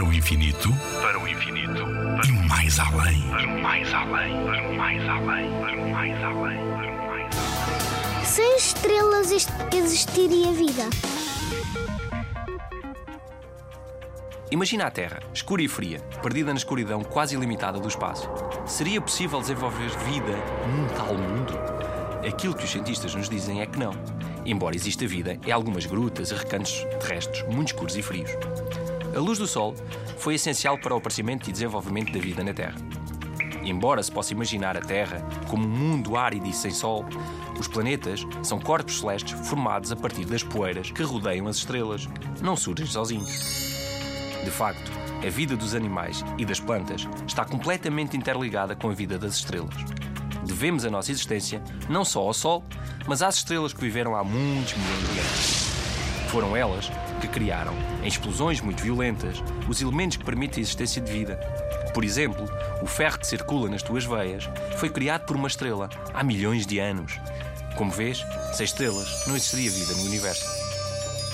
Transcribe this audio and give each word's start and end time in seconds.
Para 0.00 0.08
o 0.08 0.14
infinito, 0.14 0.74
para 1.02 1.20
o 1.20 1.28
infinito, 1.28 1.82
e 2.26 2.32
mais 2.48 2.78
além, 2.78 3.20
para 3.28 3.46
mais 3.46 3.92
além, 3.92 4.32
para 4.46 4.72
mais 4.72 5.08
além, 5.10 5.50
para 5.60 5.76
mais 5.76 6.24
além, 6.24 6.58
para 6.70 6.90
mais 7.04 7.28
além. 7.28 8.24
Sem 8.24 8.56
estrelas 8.56 9.30
ex- 9.30 9.48
existiria 9.76 10.52
vida. 10.52 10.84
Imagina 14.50 14.86
a 14.86 14.90
Terra, 14.90 15.20
escura 15.34 15.60
e 15.60 15.68
fria, 15.68 16.00
perdida 16.22 16.50
na 16.54 16.56
escuridão 16.58 17.04
quase 17.04 17.36
ilimitada 17.36 17.78
do 17.78 17.86
espaço. 17.86 18.26
Seria 18.64 19.02
possível 19.02 19.38
desenvolver 19.38 19.90
vida 19.90 20.32
num 20.66 20.88
tal 20.96 21.12
mundo? 21.14 21.52
Aquilo 22.26 22.54
que 22.54 22.64
os 22.64 22.70
cientistas 22.70 23.14
nos 23.14 23.28
dizem 23.28 23.60
é 23.60 23.66
que 23.66 23.78
não. 23.78 23.92
Embora 24.50 24.74
exista 24.74 25.06
vida 25.06 25.38
em 25.46 25.52
algumas 25.52 25.86
grutas 25.86 26.32
e 26.32 26.34
recantos 26.34 26.84
terrestres 26.98 27.46
muito 27.46 27.68
escuros 27.68 27.96
e 27.96 28.02
frios. 28.02 28.32
A 29.14 29.20
luz 29.20 29.38
do 29.38 29.46
Sol 29.46 29.76
foi 30.18 30.34
essencial 30.34 30.76
para 30.76 30.92
o 30.92 30.96
aparecimento 30.98 31.48
e 31.48 31.52
desenvolvimento 31.52 32.12
da 32.12 32.18
vida 32.18 32.42
na 32.42 32.52
Terra. 32.52 32.74
Embora 33.62 34.02
se 34.02 34.10
possa 34.10 34.32
imaginar 34.32 34.76
a 34.76 34.80
Terra 34.80 35.24
como 35.48 35.64
um 35.64 35.70
mundo 35.70 36.16
árido 36.16 36.48
e 36.48 36.52
sem 36.52 36.72
Sol, 36.72 37.04
os 37.60 37.68
planetas 37.68 38.26
são 38.42 38.58
corpos 38.58 38.98
celestes 38.98 39.38
formados 39.48 39.92
a 39.92 39.96
partir 39.96 40.24
das 40.24 40.42
poeiras 40.42 40.90
que 40.90 41.04
rodeiam 41.04 41.46
as 41.46 41.58
estrelas. 41.58 42.08
Não 42.42 42.56
surgem 42.56 42.86
sozinhos. 42.86 43.30
De 44.42 44.50
facto, 44.50 44.90
a 45.24 45.30
vida 45.30 45.56
dos 45.56 45.76
animais 45.76 46.24
e 46.36 46.44
das 46.44 46.58
plantas 46.58 47.06
está 47.24 47.44
completamente 47.44 48.16
interligada 48.16 48.74
com 48.74 48.90
a 48.90 48.94
vida 48.94 49.16
das 49.16 49.36
estrelas. 49.36 49.76
Devemos 50.50 50.84
a 50.84 50.90
nossa 50.90 51.12
existência 51.12 51.62
não 51.88 52.04
só 52.04 52.22
ao 52.22 52.34
Sol, 52.34 52.64
mas 53.06 53.22
às 53.22 53.36
estrelas 53.36 53.72
que 53.72 53.80
viveram 53.80 54.16
há 54.16 54.24
muitos 54.24 54.74
milhões 54.74 55.12
de 55.12 55.18
anos. 55.20 55.70
Foram 56.28 56.56
elas 56.56 56.90
que 57.20 57.28
criaram, 57.28 57.72
em 58.02 58.08
explosões 58.08 58.60
muito 58.60 58.82
violentas, 58.82 59.42
os 59.68 59.80
elementos 59.80 60.16
que 60.16 60.24
permitem 60.24 60.60
a 60.60 60.62
existência 60.62 61.00
de 61.00 61.12
vida. 61.12 61.36
Por 61.94 62.04
exemplo, 62.04 62.44
o 62.82 62.86
ferro 62.86 63.20
que 63.20 63.28
circula 63.28 63.68
nas 63.68 63.82
tuas 63.82 64.04
veias 64.04 64.50
foi 64.76 64.90
criado 64.90 65.24
por 65.24 65.36
uma 65.36 65.46
estrela 65.46 65.88
há 66.12 66.24
milhões 66.24 66.66
de 66.66 66.80
anos. 66.80 67.20
Como 67.76 67.92
vês, 67.92 68.24
sem 68.52 68.64
estrelas 68.64 69.26
não 69.28 69.36
existiria 69.36 69.70
vida 69.70 69.94
no 69.94 70.06
universo. 70.06 70.69